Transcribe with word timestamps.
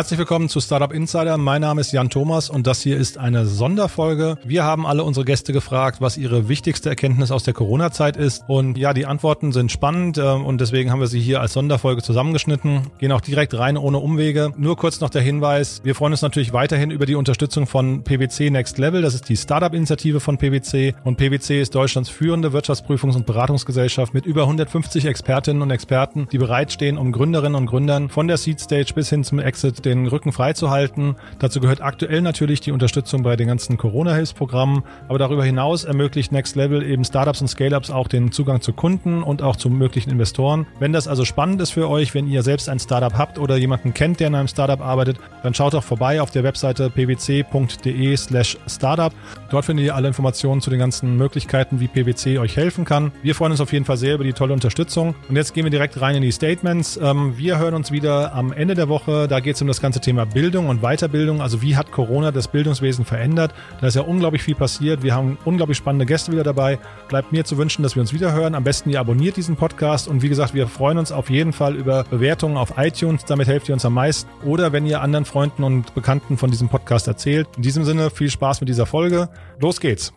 Herzlich 0.00 0.18
willkommen 0.18 0.48
zu 0.48 0.60
Startup 0.60 0.94
Insider. 0.94 1.36
Mein 1.36 1.60
Name 1.60 1.82
ist 1.82 1.92
Jan 1.92 2.08
Thomas 2.08 2.48
und 2.48 2.66
das 2.66 2.80
hier 2.80 2.96
ist 2.96 3.18
eine 3.18 3.44
Sonderfolge. 3.44 4.38
Wir 4.46 4.64
haben 4.64 4.86
alle 4.86 5.04
unsere 5.04 5.26
Gäste 5.26 5.52
gefragt, 5.52 6.00
was 6.00 6.16
ihre 6.16 6.48
wichtigste 6.48 6.88
Erkenntnis 6.88 7.30
aus 7.30 7.44
der 7.44 7.52
Corona-Zeit 7.52 8.16
ist. 8.16 8.42
Und 8.48 8.78
ja, 8.78 8.94
die 8.94 9.04
Antworten 9.04 9.52
sind 9.52 9.70
spannend 9.70 10.16
äh, 10.16 10.22
und 10.22 10.58
deswegen 10.58 10.90
haben 10.90 11.00
wir 11.00 11.06
sie 11.06 11.20
hier 11.20 11.42
als 11.42 11.52
Sonderfolge 11.52 12.00
zusammengeschnitten. 12.00 12.86
Gehen 12.96 13.12
auch 13.12 13.20
direkt 13.20 13.52
rein 13.52 13.76
ohne 13.76 13.98
Umwege. 13.98 14.54
Nur 14.56 14.78
kurz 14.78 15.00
noch 15.00 15.10
der 15.10 15.20
Hinweis. 15.20 15.82
Wir 15.84 15.94
freuen 15.94 16.14
uns 16.14 16.22
natürlich 16.22 16.54
weiterhin 16.54 16.90
über 16.90 17.04
die 17.04 17.14
Unterstützung 17.14 17.66
von 17.66 18.02
PwC 18.02 18.48
Next 18.48 18.78
Level. 18.78 19.02
Das 19.02 19.12
ist 19.12 19.28
die 19.28 19.36
Startup-Initiative 19.36 20.20
von 20.20 20.38
PwC 20.38 20.94
und 21.04 21.18
PwC 21.18 21.60
ist 21.60 21.74
Deutschlands 21.74 22.08
führende 22.08 22.54
Wirtschaftsprüfungs- 22.54 23.16
und 23.16 23.26
Beratungsgesellschaft 23.26 24.14
mit 24.14 24.24
über 24.24 24.44
150 24.44 25.04
Expertinnen 25.04 25.60
und 25.60 25.70
Experten, 25.70 26.26
die 26.32 26.38
bereitstehen, 26.38 26.96
um 26.96 27.12
Gründerinnen 27.12 27.54
und 27.54 27.66
Gründern 27.66 28.08
von 28.08 28.28
der 28.28 28.38
Seed 28.38 28.60
Stage 28.60 28.94
bis 28.94 29.10
hin 29.10 29.24
zum 29.24 29.38
Exit 29.38 29.89
den 29.90 30.06
Rücken 30.06 30.32
freizuhalten. 30.32 31.16
Dazu 31.38 31.60
gehört 31.60 31.80
aktuell 31.80 32.22
natürlich 32.22 32.60
die 32.60 32.72
Unterstützung 32.72 33.22
bei 33.22 33.36
den 33.36 33.48
ganzen 33.48 33.76
Corona-Hilfsprogrammen, 33.76 34.82
aber 35.08 35.18
darüber 35.18 35.44
hinaus 35.44 35.84
ermöglicht 35.84 36.32
Next 36.32 36.56
Level 36.56 36.82
eben 36.82 37.04
Startups 37.04 37.40
und 37.40 37.48
Scale-Ups 37.48 37.90
auch 37.90 38.08
den 38.08 38.32
Zugang 38.32 38.60
zu 38.60 38.72
Kunden 38.72 39.22
und 39.22 39.42
auch 39.42 39.56
zu 39.56 39.70
möglichen 39.70 40.10
Investoren. 40.10 40.66
Wenn 40.78 40.92
das 40.92 41.08
also 41.08 41.24
spannend 41.24 41.60
ist 41.60 41.70
für 41.70 41.88
euch, 41.88 42.14
wenn 42.14 42.26
ihr 42.26 42.42
selbst 42.42 42.68
ein 42.68 42.78
Startup 42.78 43.16
habt 43.16 43.38
oder 43.38 43.56
jemanden 43.56 43.94
kennt, 43.94 44.20
der 44.20 44.28
in 44.28 44.34
einem 44.34 44.48
Startup 44.48 44.80
arbeitet, 44.80 45.18
dann 45.42 45.54
schaut 45.54 45.74
doch 45.74 45.84
vorbei 45.84 46.20
auf 46.20 46.30
der 46.30 46.44
Webseite 46.44 46.90
pwc.de 46.90 48.16
slash 48.16 48.58
startup. 48.66 49.12
Dort 49.50 49.64
findet 49.64 49.86
ihr 49.86 49.94
alle 49.94 50.08
Informationen 50.08 50.60
zu 50.60 50.70
den 50.70 50.78
ganzen 50.78 51.16
Möglichkeiten, 51.16 51.80
wie 51.80 51.88
PwC 51.88 52.38
euch 52.38 52.56
helfen 52.56 52.84
kann. 52.84 53.12
Wir 53.22 53.34
freuen 53.34 53.52
uns 53.52 53.60
auf 53.60 53.72
jeden 53.72 53.84
Fall 53.84 53.96
sehr 53.96 54.14
über 54.14 54.24
die 54.24 54.32
tolle 54.32 54.52
Unterstützung. 54.52 55.14
Und 55.28 55.36
jetzt 55.36 55.54
gehen 55.54 55.64
wir 55.64 55.70
direkt 55.70 56.00
rein 56.00 56.16
in 56.16 56.22
die 56.22 56.32
Statements. 56.32 56.98
Ähm, 57.02 57.36
wir 57.36 57.58
hören 57.58 57.74
uns 57.74 57.90
wieder 57.90 58.34
am 58.34 58.52
Ende 58.52 58.74
der 58.74 58.88
Woche. 58.88 59.26
Da 59.28 59.40
geht 59.40 59.56
es 59.56 59.62
um 59.62 59.68
das 59.68 59.79
ganze 59.80 60.00
Thema 60.00 60.26
Bildung 60.26 60.68
und 60.68 60.80
Weiterbildung. 60.80 61.40
Also 61.40 61.62
wie 61.62 61.76
hat 61.76 61.92
Corona 61.92 62.30
das 62.30 62.48
Bildungswesen 62.48 63.04
verändert? 63.04 63.54
Da 63.80 63.86
ist 63.86 63.96
ja 63.96 64.02
unglaublich 64.02 64.42
viel 64.42 64.54
passiert. 64.54 65.02
Wir 65.02 65.14
haben 65.14 65.38
unglaublich 65.44 65.78
spannende 65.78 66.06
Gäste 66.06 66.32
wieder 66.32 66.44
dabei. 66.44 66.78
Bleibt 67.08 67.32
mir 67.32 67.44
zu 67.44 67.58
wünschen, 67.58 67.82
dass 67.82 67.96
wir 67.96 68.00
uns 68.00 68.12
wieder 68.12 68.32
hören. 68.32 68.54
Am 68.54 68.64
besten 68.64 68.90
ihr 68.90 69.00
abonniert 69.00 69.36
diesen 69.36 69.56
Podcast. 69.56 70.08
Und 70.08 70.22
wie 70.22 70.28
gesagt, 70.28 70.54
wir 70.54 70.66
freuen 70.66 70.98
uns 70.98 71.12
auf 71.12 71.30
jeden 71.30 71.52
Fall 71.52 71.76
über 71.76 72.04
Bewertungen 72.04 72.56
auf 72.56 72.74
iTunes. 72.76 73.24
Damit 73.24 73.48
helft 73.48 73.68
ihr 73.68 73.74
uns 73.74 73.84
am 73.84 73.94
meisten. 73.94 74.28
Oder 74.44 74.72
wenn 74.72 74.86
ihr 74.86 75.00
anderen 75.00 75.24
Freunden 75.24 75.64
und 75.64 75.94
Bekannten 75.94 76.36
von 76.36 76.50
diesem 76.50 76.68
Podcast 76.68 77.08
erzählt. 77.08 77.48
In 77.56 77.62
diesem 77.62 77.84
Sinne 77.84 78.10
viel 78.10 78.30
Spaß 78.30 78.60
mit 78.60 78.68
dieser 78.68 78.86
Folge. 78.86 79.28
Los 79.58 79.80
geht's. 79.80 80.12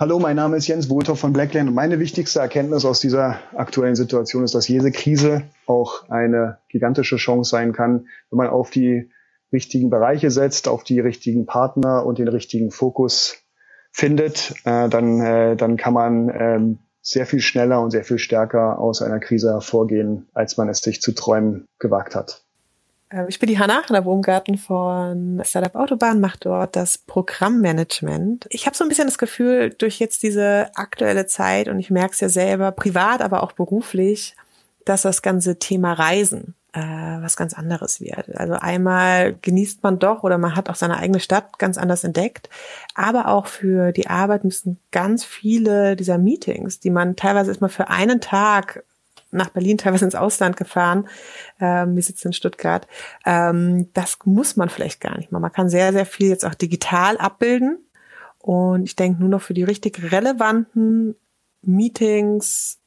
Hallo, 0.00 0.20
mein 0.20 0.36
Name 0.36 0.56
ist 0.56 0.68
Jens 0.68 0.88
Wohltoff 0.88 1.18
von 1.18 1.32
Blackland 1.32 1.68
und 1.68 1.74
meine 1.74 1.98
wichtigste 1.98 2.38
Erkenntnis 2.38 2.84
aus 2.84 3.00
dieser 3.00 3.40
aktuellen 3.56 3.96
Situation 3.96 4.44
ist, 4.44 4.54
dass 4.54 4.68
jede 4.68 4.92
Krise 4.92 5.42
auch 5.66 6.08
eine 6.08 6.58
gigantische 6.68 7.16
Chance 7.16 7.50
sein 7.50 7.72
kann, 7.72 8.06
wenn 8.30 8.36
man 8.36 8.46
auf 8.46 8.70
die 8.70 9.10
richtigen 9.52 9.90
Bereiche 9.90 10.30
setzt, 10.30 10.68
auf 10.68 10.84
die 10.84 11.00
richtigen 11.00 11.46
Partner 11.46 12.06
und 12.06 12.20
den 12.20 12.28
richtigen 12.28 12.70
Fokus 12.70 13.42
findet, 13.90 14.54
äh, 14.64 14.88
dann, 14.88 15.20
äh, 15.20 15.56
dann 15.56 15.76
kann 15.76 15.94
man 15.94 16.30
ähm, 16.32 16.78
sehr 17.02 17.26
viel 17.26 17.40
schneller 17.40 17.80
und 17.82 17.90
sehr 17.90 18.04
viel 18.04 18.20
stärker 18.20 18.78
aus 18.78 19.02
einer 19.02 19.18
Krise 19.18 19.50
hervorgehen, 19.50 20.28
als 20.32 20.56
man 20.56 20.68
es 20.68 20.78
sich 20.78 21.02
zu 21.02 21.10
träumen 21.10 21.66
gewagt 21.80 22.14
hat. 22.14 22.47
Ähm, 23.10 23.26
ich 23.28 23.38
bin 23.38 23.48
die 23.48 23.58
Hanna, 23.58 23.82
Hanna 23.88 24.04
Wurmgarten 24.04 24.58
von 24.58 25.40
Startup 25.44 25.74
Autobahn, 25.76 26.20
mache 26.20 26.38
dort 26.40 26.76
das 26.76 26.98
Programmmanagement. 26.98 28.46
Ich 28.50 28.66
habe 28.66 28.76
so 28.76 28.84
ein 28.84 28.88
bisschen 28.88 29.08
das 29.08 29.18
Gefühl, 29.18 29.70
durch 29.70 29.98
jetzt 29.98 30.22
diese 30.22 30.70
aktuelle 30.74 31.26
Zeit, 31.26 31.68
und 31.68 31.78
ich 31.78 31.90
merke 31.90 32.12
es 32.12 32.20
ja 32.20 32.28
selber, 32.28 32.72
privat, 32.72 33.22
aber 33.22 33.42
auch 33.42 33.52
beruflich, 33.52 34.34
dass 34.84 35.02
das 35.02 35.22
ganze 35.22 35.58
Thema 35.58 35.92
Reisen 35.92 36.54
äh, 36.72 36.80
was 36.80 37.36
ganz 37.36 37.54
anderes 37.54 38.00
wird. 38.00 38.36
Also 38.36 38.54
einmal 38.54 39.34
genießt 39.34 39.82
man 39.82 39.98
doch 39.98 40.22
oder 40.22 40.38
man 40.38 40.54
hat 40.54 40.68
auch 40.68 40.74
seine 40.74 40.98
eigene 40.98 41.20
Stadt 41.20 41.58
ganz 41.58 41.78
anders 41.78 42.04
entdeckt, 42.04 42.48
aber 42.94 43.28
auch 43.28 43.46
für 43.46 43.92
die 43.92 44.08
Arbeit 44.08 44.44
müssen 44.44 44.78
ganz 44.90 45.24
viele 45.24 45.96
dieser 45.96 46.18
Meetings, 46.18 46.80
die 46.80 46.90
man 46.90 47.16
teilweise 47.16 47.50
erstmal 47.50 47.70
für 47.70 47.88
einen 47.88 48.20
Tag 48.20 48.84
nach 49.30 49.50
Berlin, 49.50 49.78
teilweise 49.78 50.04
ins 50.04 50.14
Ausland 50.14 50.56
gefahren. 50.56 51.08
Ähm, 51.60 51.94
wir 51.94 52.02
sitzen 52.02 52.28
in 52.28 52.32
Stuttgart. 52.32 52.86
Ähm, 53.26 53.92
das 53.92 54.18
muss 54.24 54.56
man 54.56 54.68
vielleicht 54.68 55.00
gar 55.00 55.16
nicht 55.16 55.32
mal. 55.32 55.40
Man 55.40 55.52
kann 55.52 55.68
sehr, 55.68 55.92
sehr 55.92 56.06
viel 56.06 56.28
jetzt 56.28 56.44
auch 56.44 56.54
digital 56.54 57.16
abbilden. 57.18 57.78
Und 58.38 58.84
ich 58.84 58.96
denke, 58.96 59.20
nur 59.20 59.28
noch 59.28 59.42
für 59.42 59.54
die 59.54 59.64
richtig 59.64 60.12
relevanten 60.12 61.16
Meetings 61.62 62.78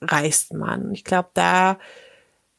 reist 0.00 0.52
man. 0.52 0.92
Ich 0.92 1.04
glaube, 1.04 1.30
da 1.34 1.78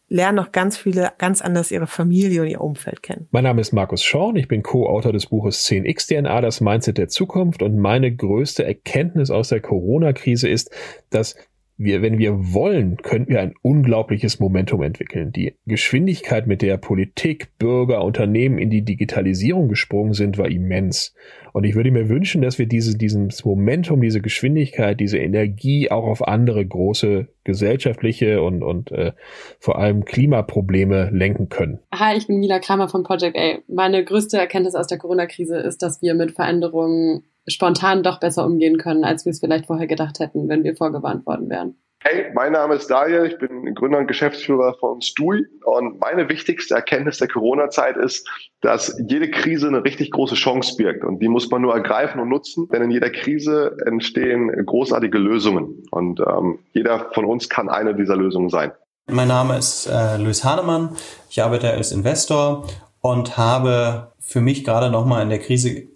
lernen 0.07 0.35
noch 0.35 0.51
ganz 0.51 0.77
viele 0.77 1.11
ganz 1.17 1.41
anders 1.41 1.71
ihre 1.71 1.87
Familie 1.87 2.43
und 2.43 2.47
ihr 2.47 2.61
Umfeld 2.61 3.01
kennen. 3.01 3.27
Mein 3.31 3.43
Name 3.43 3.61
ist 3.61 3.73
Markus 3.73 4.03
Schorn, 4.03 4.35
ich 4.35 4.47
bin 4.47 4.61
Co-Autor 4.61 5.11
des 5.11 5.27
Buches 5.27 5.67
10x 5.67 6.07
DNA, 6.07 6.41
das 6.41 6.61
Mindset 6.61 6.97
der 6.97 7.07
Zukunft 7.09 7.63
und 7.63 7.77
meine 7.77 8.15
größte 8.15 8.63
Erkenntnis 8.63 9.31
aus 9.31 9.49
der 9.49 9.61
Corona-Krise 9.61 10.47
ist, 10.47 10.69
dass 11.09 11.35
wir, 11.77 12.01
wenn 12.01 12.17
wir 12.17 12.53
wollen, 12.53 12.97
könnten 12.97 13.31
wir 13.31 13.41
ein 13.41 13.55
unglaubliches 13.61 14.39
Momentum 14.39 14.83
entwickeln. 14.83 15.31
Die 15.31 15.55
Geschwindigkeit, 15.65 16.45
mit 16.45 16.61
der 16.61 16.77
Politik, 16.77 17.57
Bürger, 17.57 18.03
Unternehmen 18.03 18.57
in 18.57 18.69
die 18.69 18.83
Digitalisierung 18.83 19.69
gesprungen 19.69 20.13
sind, 20.13 20.37
war 20.37 20.49
immens. 20.49 21.15
Und 21.51 21.65
ich 21.65 21.75
würde 21.75 21.91
mir 21.91 22.09
wünschen, 22.09 22.41
dass 22.41 22.57
wir 22.57 22.67
diese, 22.67 22.97
dieses 22.97 23.45
Momentum, 23.45 24.01
diese 24.01 24.21
Geschwindigkeit, 24.21 24.99
diese 24.99 25.17
Energie 25.17 25.89
auch 25.91 26.05
auf 26.05 26.27
andere 26.27 26.65
große 26.65 27.27
gesellschaftliche 27.43 28.41
und, 28.41 28.63
und 28.63 28.91
äh, 28.91 29.11
vor 29.59 29.77
allem 29.77 30.05
Klimaprobleme 30.05 31.09
lenken 31.11 31.49
können. 31.49 31.79
Hi, 31.93 32.17
ich 32.17 32.27
bin 32.27 32.39
Mila 32.39 32.59
Kramer 32.59 32.87
von 32.87 33.03
Project 33.03 33.37
A. 33.37 33.59
Meine 33.67 34.03
größte 34.03 34.37
Erkenntnis 34.37 34.75
aus 34.75 34.87
der 34.87 34.97
Corona-Krise 34.97 35.57
ist, 35.57 35.81
dass 35.83 36.01
wir 36.01 36.13
mit 36.13 36.31
Veränderungen 36.31 37.23
spontan 37.47 38.03
doch 38.03 38.19
besser 38.19 38.45
umgehen 38.45 38.77
können, 38.77 39.03
als 39.03 39.25
wir 39.25 39.31
es 39.31 39.39
vielleicht 39.39 39.67
vorher 39.67 39.87
gedacht 39.87 40.19
hätten, 40.19 40.47
wenn 40.49 40.63
wir 40.63 40.75
vorgewarnt 40.75 41.25
worden 41.25 41.49
wären. 41.49 41.75
Hey, 42.05 42.25
mein 42.33 42.51
Name 42.51 42.75
ist 42.75 42.87
Daniel, 42.87 43.25
ich 43.25 43.37
bin 43.37 43.73
Gründer 43.75 43.97
und 43.97 44.07
Geschäftsführer 44.07 44.75
von 44.77 44.99
Stui 45.01 45.45
und 45.63 46.01
meine 46.01 46.27
wichtigste 46.27 46.75
Erkenntnis 46.75 47.19
der 47.19 47.29
Corona-Zeit 47.29 47.95
ist, 47.95 48.29
dass 48.59 48.99
jede 49.07 49.31
Krise 49.31 49.69
eine 49.69 49.85
richtig 49.85 50.11
große 50.11 50.35
Chance 50.35 50.75
birgt 50.75 51.05
und 51.05 51.19
die 51.19 51.29
muss 51.29 51.49
man 51.49 51.61
nur 51.61 51.73
ergreifen 51.73 52.19
und 52.19 52.27
nutzen, 52.27 52.67
denn 52.73 52.81
in 52.81 52.91
jeder 52.91 53.09
Krise 53.09 53.77
entstehen 53.85 54.51
großartige 54.65 55.17
Lösungen 55.17 55.85
und 55.91 56.19
ähm, 56.19 56.59
jeder 56.73 57.09
von 57.13 57.23
uns 57.23 57.47
kann 57.47 57.69
eine 57.69 57.95
dieser 57.95 58.17
Lösungen 58.17 58.49
sein. 58.49 58.73
Mein 59.09 59.29
Name 59.29 59.57
ist 59.57 59.87
äh, 59.87 60.17
Luis 60.17 60.43
Hahnemann, 60.43 60.97
ich 61.29 61.41
arbeite 61.41 61.71
als 61.71 61.93
Investor 61.93 62.67
und 62.99 63.37
habe 63.37 64.11
für 64.19 64.41
mich 64.41 64.65
gerade 64.65 64.89
nochmal 64.89 65.23
in 65.23 65.29
der 65.29 65.39
Krise 65.39 65.92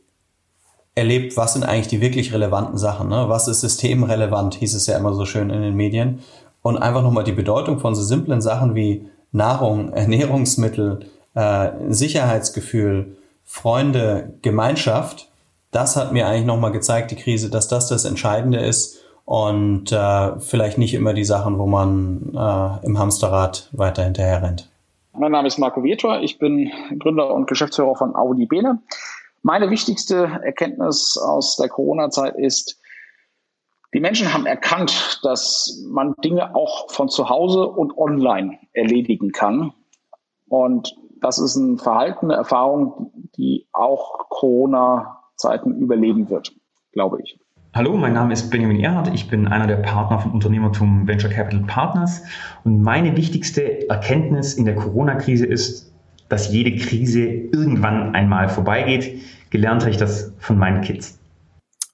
erlebt, 0.98 1.38
was 1.38 1.54
sind 1.54 1.64
eigentlich 1.64 1.88
die 1.88 2.02
wirklich 2.02 2.34
relevanten 2.34 2.78
Sachen, 2.78 3.08
ne? 3.08 3.26
was 3.30 3.48
ist 3.48 3.62
systemrelevant, 3.62 4.56
hieß 4.56 4.74
es 4.74 4.88
ja 4.88 4.98
immer 4.98 5.14
so 5.14 5.26
schön 5.26 5.50
in 5.50 5.62
den 5.62 5.76
Medien. 5.76 6.20
Und 6.62 6.78
einfach 6.78 7.04
nochmal 7.04 7.24
die 7.24 7.32
Bedeutung 7.32 7.80
von 7.80 7.96
so 7.96 8.02
simplen 8.02 8.42
Sachen 8.42 8.76
wie 8.76 9.08
Nahrung, 9.32 9.94
Ernährungsmittel, 9.94 11.06
äh, 11.36 11.70
Sicherheitsgefühl, 11.88 13.16
Freunde, 13.46 14.34
Gemeinschaft, 14.42 15.30
das 15.72 15.96
hat 15.96 16.12
mir 16.12 16.28
eigentlich 16.28 16.46
nochmal 16.46 16.72
gezeigt, 16.72 17.12
die 17.12 17.16
Krise, 17.16 17.50
dass 17.50 17.68
das 17.68 17.88
das 17.88 18.04
Entscheidende 18.04 18.60
ist 18.60 18.98
und 19.26 19.92
äh, 19.92 20.40
vielleicht 20.40 20.78
nicht 20.78 20.94
immer 20.94 21.14
die 21.14 21.26
Sachen, 21.26 21.60
wo 21.60 21.68
man 21.68 22.34
äh, 22.34 22.86
im 22.86 22.98
Hamsterrad 22.98 23.70
weiter 23.74 24.04
hinterher 24.04 24.42
rennt. 24.42 24.70
Mein 25.14 25.32
Name 25.32 25.48
ist 25.48 25.58
Marco 25.58 25.84
Vietor, 25.84 26.22
ich 26.22 26.40
bin 26.40 26.72
Gründer 27.00 27.34
und 27.34 27.48
Geschäftsführer 27.48 27.96
von 27.96 28.16
Audi 28.16 28.46
Bene. 28.46 28.80
Meine 29.42 29.70
wichtigste 29.70 30.40
Erkenntnis 30.44 31.18
aus 31.18 31.58
der 31.58 31.70
Corona-Zeit 31.70 32.36
ist, 32.38 32.80
die 33.94 34.00
Menschen 34.00 34.34
haben 34.34 34.46
erkannt, 34.46 35.20
dass 35.24 35.84
man 35.88 36.14
Dinge 36.24 36.54
auch 36.56 36.92
von 36.92 37.10
zu 37.10 37.30
Hause 37.30 37.68
und 37.68 37.98
online 37.98 38.60
erledigen 38.74 39.32
kann. 39.32 39.74
Und 40.50 40.96
das 41.22 41.40
ist 41.40 41.56
ein 41.56 41.78
Verhalten, 41.78 42.26
eine 42.26 42.36
Erfahrung, 42.36 43.12
die 43.38 43.68
auch 43.72 44.30
Corona-Zeiten 44.30 45.78
überleben 45.80 46.30
wird, 46.30 46.54
glaube 46.92 47.22
ich. 47.22 47.40
Hallo, 47.74 47.96
mein 47.96 48.14
Name 48.14 48.34
ist 48.34 48.50
Benjamin 48.50 48.80
Erhardt. 48.80 49.14
Ich 49.14 49.30
bin 49.30 49.48
einer 49.48 49.68
der 49.68 49.76
Partner 49.78 50.20
von 50.20 50.32
Unternehmertum 50.32 51.08
Venture 51.08 51.30
Capital 51.30 51.64
Partners. 51.68 52.24
Und 52.64 52.82
meine 52.82 53.16
wichtigste 53.16 53.88
Erkenntnis 53.90 54.56
in 54.56 54.66
der 54.66 54.76
Corona-Krise 54.76 55.46
ist, 55.46 55.94
dass 56.30 56.52
jede 56.52 56.76
Krise 56.76 57.22
irgendwann 57.22 58.16
einmal 58.16 58.50
vorbeigeht. 58.50 59.22
Gelernt 59.50 59.82
habe 59.82 59.92
ich 59.92 59.98
das 59.98 60.32
von 60.40 60.58
meinen 60.58 60.82
Kids. 60.82 61.18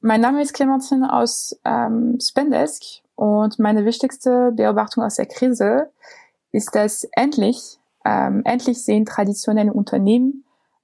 Mein 0.01 0.21
Name 0.21 0.41
ist 0.41 0.53
Clementine 0.53 1.13
aus 1.13 1.57
ähm, 1.63 2.17
Spendesk 2.21 2.83
und 3.15 3.59
meine 3.59 3.85
wichtigste 3.85 4.51
Beobachtung 4.51 5.03
aus 5.03 5.15
der 5.15 5.27
Krise 5.27 5.91
ist, 6.51 6.75
dass 6.75 7.07
endlich, 7.13 7.77
ähm, 8.05 8.41
endlich 8.43 8.83
sehen 8.83 9.05
traditionelle 9.05 9.71
Unternehmen 9.71 10.43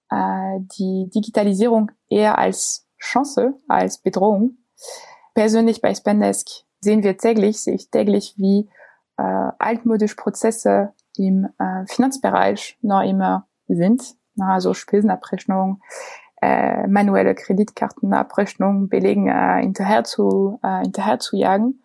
äh, 0.09 0.59
die 0.77 1.09
Digitalisierung 1.13 1.91
eher 2.09 2.37
als 2.37 2.87
Chance, 2.97 3.55
als 3.67 3.97
Bedrohung. 3.97 4.57
Persönlich 5.33 5.81
bei 5.81 5.93
Spendesk 5.93 6.47
sehen 6.79 7.03
wir 7.03 7.17
täglich, 7.17 7.61
sehe 7.61 7.75
ich 7.75 7.89
täglich, 7.89 8.35
wie 8.37 8.69
äh, 9.17 9.51
altmodisch 9.59 10.15
Prozesse 10.15 10.93
im 11.19 11.47
äh, 11.59 11.85
Finanzbereich 11.87 12.77
noch 12.81 13.01
immer 13.01 13.47
sind, 13.67 14.15
also 14.39 14.73
Spesenabrechnung, 14.73 15.81
äh, 16.41 16.87
manuelle 16.87 17.35
Kreditkartenabrechnung, 17.35 18.87
Belegen 18.89 19.27
äh, 19.27 19.61
hinterher 19.61 20.03
zu 20.03 20.59
äh, 20.63 20.81
hinterher 20.81 21.19
zu 21.19 21.35
jagen. 21.35 21.83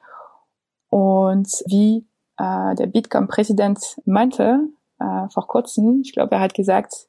Und 0.89 1.49
wie 1.67 2.07
äh, 2.39 2.75
der 2.77 2.87
Bitkom-Präsident 2.87 4.01
meinte 4.05 4.69
äh, 5.01 5.29
vor 5.31 5.47
kurzem, 5.49 6.03
ich 6.05 6.13
glaube, 6.13 6.37
er 6.37 6.41
hat 6.41 6.55
gesagt, 6.55 7.09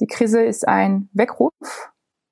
die 0.00 0.06
Krise 0.06 0.42
ist 0.42 0.66
ein 0.66 1.08
Weckruf, 1.12 1.52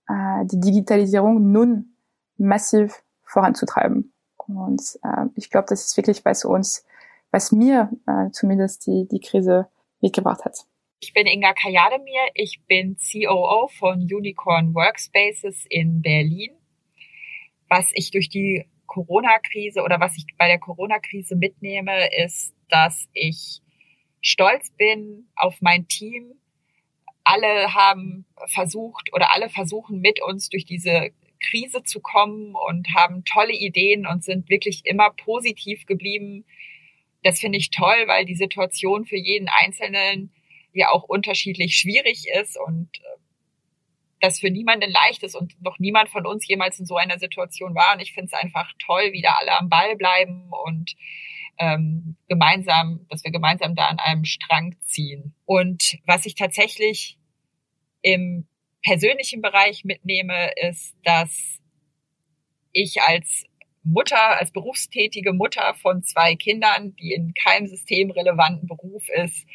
äh, 0.09 0.45
die 0.47 0.61
Digitalisierung 0.61 1.53
nun 1.53 1.97
massiv 2.37 3.03
voranzutreiben. 3.23 4.13
Und 4.37 4.99
äh, 5.03 5.27
ich 5.35 5.51
glaube, 5.51 5.67
das 5.69 5.85
ist 5.85 5.97
wirklich, 5.97 6.25
was 6.25 6.45
uns, 6.45 6.85
was 7.35 7.51
mir 7.51 7.91
äh, 8.07 8.31
zumindest 8.31 8.87
die, 8.87 9.09
die 9.11 9.19
Krise 9.19 9.67
mitgebracht 10.01 10.45
hat. 10.45 10.57
Ich 11.01 11.13
bin 11.13 11.27
Inga 11.27 11.53
Kajademir, 11.53 12.23
ich 12.35 12.61
bin 12.69 12.97
COO 12.97 13.67
von 13.77 14.03
Unicorn 14.03 14.73
Workspaces 14.73 15.67
in 15.69 16.01
Berlin. 16.01 16.53
Was 17.69 17.91
ich 17.95 18.13
durch 18.13 18.29
die 18.29 18.67
Corona-Krise 18.87 19.83
oder 19.83 19.99
was 19.99 20.17
ich 20.17 20.27
bei 20.39 20.47
der 20.47 20.61
Corona-Krise 20.61 21.35
mitnehme, 21.35 22.09
ist, 22.25 22.55
dass 22.69 23.09
ich 23.13 23.61
stolz 24.21 24.71
bin 24.71 25.27
auf 25.35 25.57
mein 25.61 25.89
Team. 25.89 26.35
Alle 27.25 27.75
haben 27.75 28.27
versucht 28.47 29.13
oder 29.13 29.35
alle 29.35 29.49
versuchen 29.49 30.01
mit 30.01 30.23
uns 30.23 30.51
durch 30.51 30.65
diese 30.65 31.11
Krise 31.51 31.83
zu 31.83 31.99
kommen 31.99 32.55
und 32.69 32.95
haben 32.95 33.25
tolle 33.25 33.55
Ideen 33.55 34.07
und 34.07 34.23
sind 34.23 34.49
wirklich 34.49 34.83
immer 34.85 35.11
positiv 35.11 35.85
geblieben. 35.87 36.45
Das 37.25 37.41
finde 37.41 37.59
ich 37.59 37.71
toll, 37.71 38.05
weil 38.07 38.25
die 38.25 38.37
Situation 38.37 39.07
für 39.07 39.17
jeden 39.17 39.49
Einzelnen 39.49 40.33
ja 40.73 40.91
auch 40.91 41.05
unterschiedlich 41.05 41.77
schwierig 41.77 42.27
ist 42.41 42.57
und 42.57 42.89
äh, 42.99 43.19
das 44.21 44.39
für 44.39 44.51
niemanden 44.51 44.91
leicht 44.91 45.23
ist 45.23 45.35
und 45.35 45.61
noch 45.63 45.79
niemand 45.79 46.09
von 46.09 46.27
uns 46.27 46.47
jemals 46.47 46.79
in 46.79 46.87
so 46.87 46.97
einer 46.97 47.19
Situation 47.19 47.75
war. 47.75 47.95
Und 47.95 48.01
ich 48.01 48.13
finde 48.13 48.31
es 48.33 48.33
einfach 48.33 48.73
toll, 48.79 49.13
wie 49.13 49.23
da 49.23 49.35
alle 49.35 49.59
am 49.59 49.69
Ball 49.69 49.97
bleiben 49.97 50.51
und 50.67 50.95
ähm, 51.59 52.17
gemeinsam, 52.29 53.07
dass 53.11 53.25
wir 53.25 53.31
gemeinsam 53.31 53.75
da 53.75 53.87
an 53.87 53.99
einem 53.99 54.25
Strang 54.25 54.77
ziehen. 54.83 55.35
Und 55.45 55.99
was 56.07 56.27
ich 56.27 56.35
tatsächlich 56.35 57.19
im 58.03 58.47
persönlichen 58.83 59.41
Bereich 59.41 59.85
mitnehme, 59.85 60.53
ist, 60.69 60.95
dass 61.05 61.61
ich 62.73 63.03
als 63.03 63.45
Mutter, 63.85 64.39
als 64.41 64.51
berufstätige 64.51 65.33
Mutter 65.33 65.75
von 65.75 66.03
zwei 66.03 66.35
Kindern, 66.35 66.97
die 66.97 67.13
in 67.13 67.35
keinem 67.35 67.67
systemrelevanten 67.67 68.67
Beruf 68.67 69.09
ist, 69.09 69.47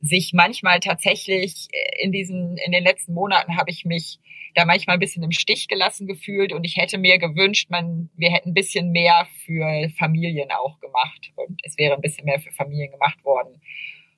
sich 0.00 0.32
manchmal 0.34 0.80
tatsächlich 0.80 1.68
äh, 1.72 2.04
in 2.04 2.12
diesen, 2.12 2.56
in 2.58 2.72
den 2.72 2.84
letzten 2.84 3.14
Monaten 3.14 3.56
habe 3.56 3.70
ich 3.70 3.84
mich 3.84 4.18
da 4.54 4.64
manchmal 4.66 4.96
ein 4.96 5.00
bisschen 5.00 5.22
im 5.22 5.32
Stich 5.32 5.68
gelassen 5.68 6.06
gefühlt 6.06 6.52
und 6.52 6.64
ich 6.64 6.76
hätte 6.76 6.98
mir 6.98 7.18
gewünscht, 7.18 7.70
man, 7.70 8.10
wir 8.16 8.30
hätten 8.30 8.50
ein 8.50 8.54
bisschen 8.54 8.90
mehr 8.90 9.26
für 9.46 9.88
Familien 9.96 10.50
auch 10.50 10.78
gemacht 10.80 11.32
und 11.36 11.60
es 11.64 11.78
wäre 11.78 11.94
ein 11.94 12.02
bisschen 12.02 12.26
mehr 12.26 12.40
für 12.40 12.52
Familien 12.52 12.90
gemacht 12.90 13.24
worden. 13.24 13.60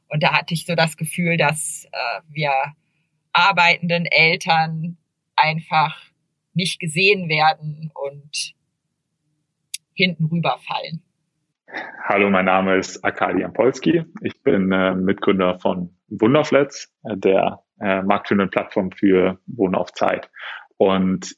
Und 0.09 0.23
da 0.23 0.33
hatte 0.33 0.55
ich 0.55 0.67
so 0.67 0.75
das 0.75 0.97
Gefühl, 0.97 1.37
dass 1.37 1.87
äh, 1.93 2.21
wir 2.31 2.53
arbeitenden 3.33 4.07
Eltern 4.07 4.97
einfach 5.37 6.01
nicht 6.55 6.79
gesehen 6.81 7.29
werden 7.29 7.91
und 7.95 8.55
hinten 9.95 10.27
rüberfallen. 10.27 11.03
Hallo, 12.05 12.31
mein 12.31 12.45
Name 12.45 12.77
ist 12.77 13.03
Arkadi 13.05 13.45
Polski. 13.53 14.05
Ich 14.21 14.43
bin 14.43 14.71
äh, 14.71 14.95
Mitgründer 14.95 15.59
von 15.59 15.97
Wunderflats, 16.09 16.93
der 17.03 17.65
äh, 17.81 18.03
marktführenden 18.03 18.51
Plattform 18.51 18.91
für 18.93 19.41
Wohnen 19.47 19.75
auf 19.75 19.93
Zeit. 19.93 20.31
Und 20.77 21.35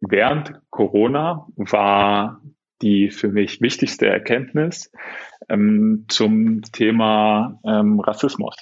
während 0.00 0.60
Corona 0.70 1.46
war 1.56 2.40
die 2.82 3.10
für 3.10 3.28
mich 3.28 3.60
wichtigste 3.60 4.06
Erkenntnis 4.06 4.92
ähm, 5.48 6.04
zum 6.08 6.62
Thema 6.62 7.60
ähm, 7.64 7.98
Rassismus. 8.00 8.56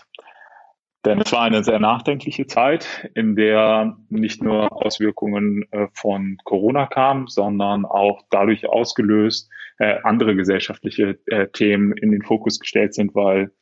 Denn 1.07 1.21
es 1.21 1.31
war 1.31 1.43
eine 1.43 1.63
sehr 1.63 1.79
nachdenkliche 1.79 2.49
Zeit, 2.49 3.09
in 3.15 3.37
der 3.37 3.97
nicht 4.09 4.43
nur 4.43 4.73
Auswirkungen 4.85 5.65
äh, 5.71 5.87
von 5.93 6.37
Corona 6.43 6.87
kamen, 6.87 7.29
sondern 7.29 7.85
auch 7.85 8.23
dadurch 8.31 8.69
ausgelöst 8.69 9.49
äh, 9.79 9.99
andere 10.03 10.35
gesellschaftliche 10.35 11.21
äh, 11.27 11.47
Themen 11.47 11.93
in 11.93 12.11
den 12.11 12.23
Fokus 12.23 12.59
gestellt 12.59 12.93
sind, 12.93 13.15
weil 13.15 13.53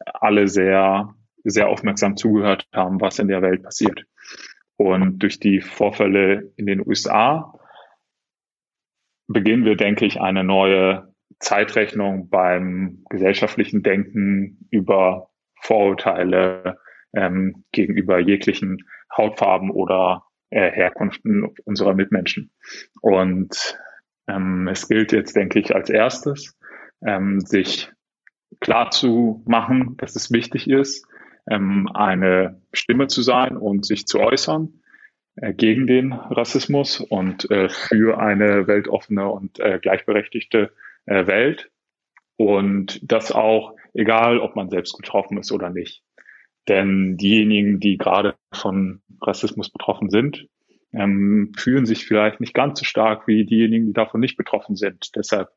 alle 0.00 0.48
sehr, 0.48 1.14
sehr 1.44 1.68
aufmerksam 1.68 2.16
zugehört 2.16 2.66
haben, 2.74 3.00
was 3.00 3.20
in 3.20 3.28
der 3.28 3.42
Welt 3.42 3.62
passiert. 3.62 4.04
Und 4.76 5.20
durch 5.20 5.38
die 5.38 5.60
Vorfälle 5.60 6.52
in 6.56 6.66
den 6.66 6.84
USA 6.84 7.54
beginnen 9.28 9.64
wir, 9.64 9.76
denke 9.76 10.04
ich, 10.04 10.20
eine 10.20 10.42
neue 10.42 11.14
Zeitrechnung 11.38 12.28
beim 12.28 13.04
gesellschaftlichen 13.08 13.84
Denken 13.84 14.66
über 14.72 15.30
Vorurteile, 15.60 16.78
ähm, 17.14 17.64
gegenüber 17.72 18.18
jeglichen 18.18 18.88
Hautfarben 19.16 19.70
oder 19.70 20.24
äh, 20.50 20.70
Herkunften 20.70 21.48
unserer 21.64 21.94
Mitmenschen. 21.94 22.50
Und 23.00 23.78
ähm, 24.28 24.68
es 24.68 24.88
gilt 24.88 25.12
jetzt, 25.12 25.36
denke 25.36 25.58
ich, 25.58 25.74
als 25.74 25.90
erstes, 25.90 26.58
ähm, 27.04 27.40
sich 27.40 27.90
klar 28.60 28.90
zu 28.90 29.42
machen, 29.46 29.96
dass 29.98 30.16
es 30.16 30.30
wichtig 30.30 30.68
ist, 30.68 31.06
ähm, 31.50 31.88
eine 31.92 32.60
Stimme 32.72 33.06
zu 33.06 33.22
sein 33.22 33.56
und 33.56 33.86
sich 33.86 34.06
zu 34.06 34.20
äußern 34.20 34.80
äh, 35.36 35.54
gegen 35.54 35.86
den 35.86 36.12
Rassismus 36.12 37.00
und 37.00 37.50
äh, 37.50 37.68
für 37.68 38.18
eine 38.18 38.66
weltoffene 38.66 39.28
und 39.28 39.58
äh, 39.60 39.78
gleichberechtigte 39.80 40.72
äh, 41.06 41.26
Welt. 41.26 41.70
Und 42.36 43.00
das 43.02 43.32
auch, 43.32 43.74
egal 43.94 44.38
ob 44.38 44.54
man 44.54 44.70
selbst 44.70 44.96
betroffen 44.96 45.38
ist 45.38 45.50
oder 45.50 45.70
nicht. 45.70 46.02
Denn 46.68 47.16
diejenigen, 47.16 47.80
die 47.80 47.96
gerade 47.96 48.34
von 48.52 49.00
Rassismus 49.22 49.70
betroffen 49.70 50.10
sind, 50.10 50.46
ähm, 50.92 51.52
fühlen 51.56 51.86
sich 51.86 52.06
vielleicht 52.06 52.40
nicht 52.40 52.54
ganz 52.54 52.78
so 52.78 52.84
stark 52.84 53.26
wie 53.26 53.44
diejenigen, 53.44 53.86
die 53.86 53.92
davon 53.92 54.20
nicht 54.20 54.36
betroffen 54.36 54.76
sind. 54.76 55.16
Deshalb, 55.16 55.48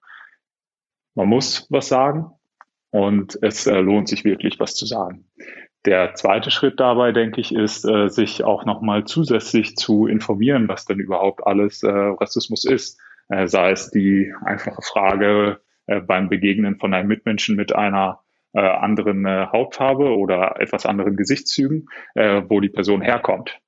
man 1.15 1.27
muss 1.27 1.67
was 1.69 1.87
sagen 1.87 2.31
und 2.91 3.37
es 3.41 3.67
äh, 3.67 3.79
lohnt 3.79 4.07
sich 4.07 4.23
wirklich, 4.23 4.59
was 4.59 4.75
zu 4.75 4.85
sagen. 4.85 5.25
Der 5.85 6.13
zweite 6.13 6.51
Schritt 6.51 6.79
dabei, 6.79 7.11
denke 7.11 7.41
ich, 7.41 7.53
ist, 7.55 7.85
äh, 7.85 8.09
sich 8.09 8.43
auch 8.43 8.65
nochmal 8.65 9.05
zusätzlich 9.05 9.75
zu 9.75 10.05
informieren, 10.05 10.67
was 10.67 10.85
denn 10.85 10.99
überhaupt 10.99 11.45
alles 11.45 11.81
äh, 11.81 11.89
Rassismus 11.89 12.65
ist. 12.65 12.99
Äh, 13.29 13.47
sei 13.47 13.71
es 13.71 13.89
die 13.89 14.31
einfache 14.45 14.81
Frage 14.81 15.61
äh, 15.87 16.01
beim 16.01 16.29
Begegnen 16.29 16.77
von 16.77 16.93
einem 16.93 17.07
Mitmenschen 17.07 17.55
mit 17.55 17.73
einer 17.73 18.19
äh, 18.53 18.59
anderen 18.59 19.25
äh, 19.25 19.47
Hautfarbe 19.51 20.15
oder 20.15 20.59
etwas 20.59 20.85
anderen 20.85 21.15
Gesichtszügen, 21.15 21.87
äh, 22.15 22.43
wo 22.47 22.59
die 22.59 22.69
Person 22.69 23.01
herkommt 23.01 23.59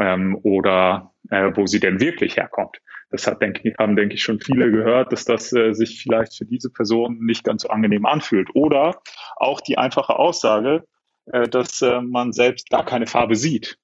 ähm, 0.00 0.38
oder 0.42 1.12
äh, 1.30 1.50
wo 1.54 1.66
sie 1.66 1.80
denn 1.80 2.00
wirklich 2.00 2.36
herkommt. 2.36 2.78
Das 3.10 3.26
hat, 3.26 3.42
denke 3.42 3.68
ich, 3.68 3.74
haben, 3.78 3.94
denke 3.94 4.14
ich, 4.14 4.22
schon 4.22 4.40
viele 4.40 4.70
gehört, 4.70 5.12
dass 5.12 5.24
das 5.24 5.52
äh, 5.52 5.74
sich 5.74 6.02
vielleicht 6.02 6.36
für 6.36 6.46
diese 6.46 6.70
Person 6.70 7.18
nicht 7.20 7.44
ganz 7.44 7.62
so 7.62 7.68
angenehm 7.68 8.06
anfühlt. 8.06 8.48
Oder 8.54 9.00
auch 9.36 9.60
die 9.60 9.76
einfache 9.76 10.18
Aussage, 10.18 10.84
äh, 11.26 11.46
dass 11.46 11.82
äh, 11.82 12.00
man 12.00 12.32
selbst 12.32 12.70
gar 12.70 12.84
keine 12.84 13.06
Farbe 13.06 13.36
sieht. 13.36 13.78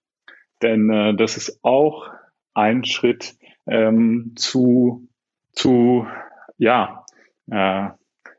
Denn 0.62 0.90
äh, 0.90 1.14
das 1.14 1.36
ist 1.36 1.60
auch 1.62 2.08
ein 2.54 2.84
Schritt 2.84 3.36
ähm, 3.66 4.32
zu, 4.36 5.08
zu, 5.52 6.06
ja, 6.56 7.04
äh, 7.50 7.88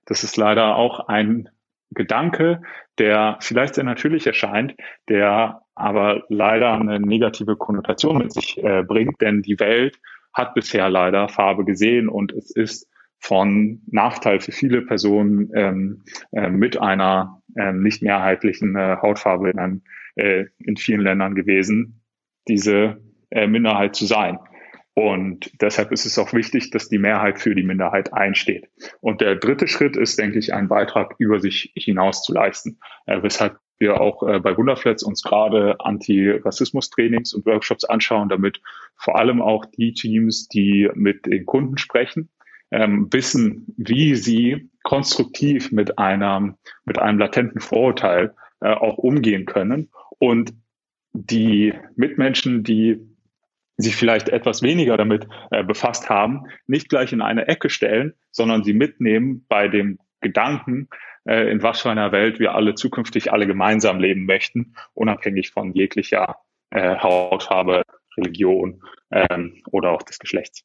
das 0.06 0.24
ist 0.24 0.38
leider 0.38 0.76
auch 0.76 1.08
ein 1.08 1.50
Gedanke, 1.92 2.62
der 2.98 3.38
vielleicht 3.42 3.76
sehr 3.76 3.84
natürlich 3.84 4.28
erscheint, 4.28 4.76
der 5.08 5.62
aber 5.76 6.24
leider 6.30 6.74
eine 6.74 7.00
negative 7.00 7.56
Konnotation 7.56 8.18
mit 8.18 8.34
sich 8.34 8.62
äh, 8.64 8.84
bringt, 8.84 9.22
denn 9.22 9.42
die 9.42 9.60
Welt 9.60 9.98
hat 10.34 10.54
bisher 10.54 10.90
leider 10.90 11.30
Farbe 11.30 11.66
gesehen 11.66 12.10
und 12.10 12.32
es 12.34 12.52
ist 12.56 12.88
von 13.20 13.82
Nachteil 13.88 14.40
für 14.40 14.52
viele 14.52 14.82
Personen 14.82 15.52
ähm, 15.54 16.04
äh, 16.32 16.50
mit 16.50 16.80
einer 16.80 17.42
äh, 17.56 17.74
nicht 17.74 18.02
mehrheitlichen 18.02 18.76
äh, 18.76 18.98
Hautfarbe 19.02 19.50
in, 19.50 19.60
einem, 19.60 19.82
äh, 20.16 20.46
in 20.60 20.78
vielen 20.78 21.02
Ländern 21.02 21.36
gewesen, 21.36 22.02
diese 22.48 23.02
äh, 23.30 23.48
Minderheit 23.48 23.96
zu 23.96 24.06
sein. 24.06 24.40
Und 25.00 25.50
deshalb 25.62 25.94
ist 25.94 26.06
es 26.06 26.20
auch 26.20 26.34
wichtig, 26.34 26.72
dass 26.72 26.90
die 26.90 26.98
Mehrheit 26.98 27.40
für 27.40 27.56
die 27.56 27.64
Minderheit 27.64 28.12
einsteht. 28.12 28.68
Und 29.00 29.22
der 29.22 29.38
dritte 29.38 29.70
Schritt 29.70 29.96
ist, 29.96 30.20
denke 30.20 30.40
ich, 30.40 30.54
einen 30.54 30.68
Beitrag 30.68 31.16
über 31.20 31.40
sich 31.40 31.72
hinaus 31.74 32.22
zu 32.22 32.34
leisten, 32.34 32.82
äh, 33.06 33.24
weshalb 33.24 33.60
wir 33.78 34.02
auch 34.02 34.24
äh, 34.28 34.42
bei 34.42 34.58
Wunderflats 34.58 35.04
uns 35.04 35.24
gerade 35.24 35.80
Anti-Rassismus-Trainings 35.80 37.34
und 37.34 37.46
Workshops 37.46 37.86
anschauen, 37.86 38.28
damit 38.28 38.60
vor 38.98 39.18
allem 39.18 39.42
auch 39.42 39.64
die 39.64 39.94
Teams, 39.94 40.50
die 40.50 40.90
mit 40.96 41.26
den 41.28 41.46
Kunden 41.46 41.78
sprechen, 41.78 42.28
ähm, 42.70 43.08
wissen, 43.10 43.74
wie 43.78 44.16
sie 44.16 44.70
konstruktiv 44.84 45.72
mit 45.72 45.98
einem, 45.98 46.58
mit 46.84 47.00
einem 47.00 47.20
latenten 47.20 47.62
Vorurteil 47.62 48.36
äh, 48.60 48.74
auch 48.74 48.98
umgehen 48.98 49.46
können 49.46 49.92
und 50.18 50.52
die 51.14 51.74
Mitmenschen, 51.96 52.66
die 52.66 53.00
sich 53.82 53.96
vielleicht 53.96 54.30
etwas 54.30 54.62
weniger 54.62 54.98
damit 54.98 55.28
äh, 55.52 55.64
befasst 55.64 56.10
haben, 56.10 56.48
nicht 56.68 56.90
gleich 56.90 57.14
in 57.14 57.22
eine 57.22 57.48
Ecke 57.48 57.70
stellen, 57.70 58.14
sondern 58.32 58.64
sie 58.64 58.74
mitnehmen 58.74 59.46
bei 59.48 59.68
dem 59.70 60.00
Gedanken, 60.22 60.90
äh, 61.26 61.50
in 61.50 61.64
was 61.64 61.82
für 61.82 61.90
einer 61.90 62.12
Welt 62.12 62.40
wir 62.40 62.56
alle 62.56 62.76
zukünftig 62.76 63.32
alle 63.32 63.48
gemeinsam 63.48 64.00
leben 64.00 64.26
möchten, 64.26 64.76
unabhängig 64.94 65.52
von 65.52 65.74
jeglicher 65.74 66.36
äh, 66.72 66.98
Hautfarbe, 66.98 67.84
Religion 68.18 68.82
ähm, 69.12 69.62
oder 69.72 69.92
auch 69.92 70.04
des 70.04 70.20
Geschlechts. 70.20 70.64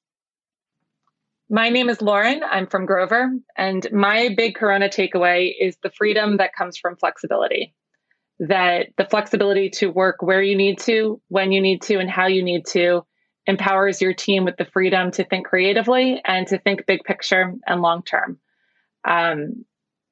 My 1.49 1.71
name 1.71 1.91
is 1.91 2.01
Lauren. 2.01 2.43
I'm 2.43 2.69
from 2.69 2.87
Grover. 2.87 3.31
And 3.55 3.87
my 3.93 4.35
big 4.35 4.57
Corona 4.57 4.89
takeaway 4.89 5.55
is 5.57 5.79
the 5.83 5.91
freedom 5.91 6.39
that 6.39 6.53
comes 6.57 6.79
from 6.79 6.97
flexibility. 6.97 7.75
That 8.41 8.89
the 8.97 9.05
flexibility 9.05 9.71
to 9.71 9.89
work 9.89 10.21
where 10.21 10.43
you 10.43 10.57
need 10.57 10.81
to, 10.81 11.21
when 11.29 11.53
you 11.53 11.61
need 11.61 11.83
to, 11.83 11.99
and 11.99 12.11
how 12.11 12.27
you 12.27 12.43
need 12.43 12.67
to 12.69 13.05
empowers 13.47 14.01
your 14.01 14.15
team 14.15 14.45
with 14.45 14.57
the 14.57 14.65
freedom 14.65 15.11
to 15.13 15.25
think 15.25 15.47
creatively 15.47 16.21
and 16.25 16.47
to 16.49 16.59
think 16.59 16.87
big 16.87 17.05
picture 17.05 17.55
and 17.67 17.83
long 17.83 18.03
term. 18.03 18.39
Um, 19.07 19.65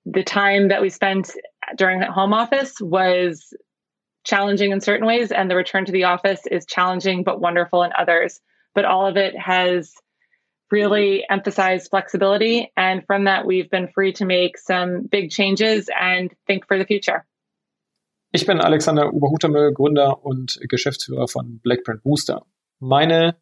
the 0.05 0.23
time 0.23 0.69
that 0.69 0.83
we 0.83 0.91
spent 0.91 1.31
during 1.77 2.01
the 2.01 2.11
home 2.11 2.33
office 2.33 2.75
was 2.81 3.55
challenging 4.25 4.71
in 4.71 4.81
certain 4.81 5.07
ways, 5.07 5.33
and 5.33 5.51
the 5.51 5.57
return 5.57 5.85
to 5.87 5.93
the 5.93 6.05
office 6.05 6.41
is 6.51 6.67
challenging 6.67 7.25
but 7.25 7.41
wonderful 7.41 7.83
in 7.83 7.93
others. 7.99 8.41
But 8.75 8.85
all 8.85 9.07
of 9.07 9.17
it 9.17 9.37
has 9.39 9.93
really 10.71 11.25
emphasized 11.29 11.91
flexibility. 11.91 12.73
And 12.77 13.05
from 13.07 13.25
that, 13.25 13.47
we've 13.47 13.71
been 13.71 13.89
free 13.89 14.13
to 14.15 14.25
make 14.25 14.57
some 14.57 15.03
big 15.03 15.31
changes 15.31 15.91
and 15.99 16.33
think 16.47 16.67
for 16.67 16.79
the 16.79 16.87
future. 16.87 17.27
Ich 18.35 18.47
bin 18.47 18.63
Alexander 18.63 19.13
Oberhutemel, 19.13 19.75
Gründer 19.75 20.25
und 20.25 20.59
Geschäftsführer 20.63 21.29
von 21.29 21.61
Blackprint 21.61 22.03
Booster. 22.03 22.47
Meine 22.79 23.37